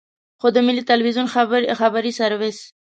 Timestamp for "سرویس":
2.19-2.59